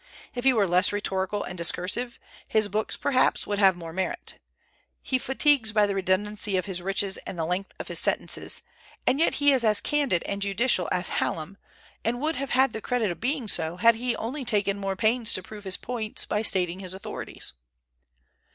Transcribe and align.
If 0.33 0.45
he 0.45 0.51
were 0.53 0.65
less 0.65 0.91
rhetorical 0.91 1.43
and 1.43 1.55
discursive, 1.55 2.17
his 2.47 2.67
books, 2.69 2.97
perhaps, 2.97 3.45
would 3.45 3.59
have 3.59 3.75
more 3.75 3.93
merit. 3.93 4.39
He 5.03 5.19
fatigues 5.19 5.73
by 5.73 5.85
the 5.85 5.93
redundancy 5.93 6.57
of 6.57 6.65
his 6.65 6.81
richness 6.81 7.17
and 7.27 7.37
the 7.37 7.45
length 7.45 7.71
of 7.79 7.87
his 7.87 7.99
sentences; 7.99 8.63
and 9.05 9.19
yet 9.19 9.35
he 9.35 9.51
is 9.51 9.63
as 9.63 9.79
candid 9.79 10.23
and 10.23 10.41
judicial 10.41 10.89
as 10.91 11.09
Hallam, 11.09 11.55
and 12.03 12.19
would 12.19 12.37
have 12.37 12.49
had 12.49 12.73
the 12.73 12.81
credit 12.81 13.11
of 13.11 13.19
being 13.19 13.47
so, 13.47 13.77
had 13.77 13.93
he 13.93 14.15
only 14.15 14.43
taken 14.43 14.79
more 14.79 14.95
pains 14.95 15.33
to 15.33 15.43
prove 15.43 15.65
his 15.65 15.77
points 15.77 16.25
by 16.25 16.41
stating 16.41 16.79
his 16.79 16.95
authorities. 16.95 17.53